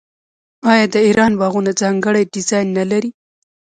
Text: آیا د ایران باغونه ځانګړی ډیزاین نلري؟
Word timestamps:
آیا 0.71 0.85
د 0.93 0.95
ایران 1.07 1.31
باغونه 1.39 1.71
ځانګړی 1.81 2.23
ډیزاین 2.33 2.67
نلري؟ 2.77 3.09